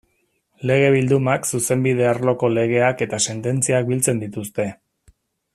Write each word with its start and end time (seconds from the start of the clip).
Lege-bildumak 0.69 1.45
zuzenbide 1.51 2.09
arloko 2.13 2.51
legeak 2.55 3.07
eta 3.09 3.23
sententziak 3.29 3.89
biltzen 3.93 4.27
dituzte. 4.27 4.71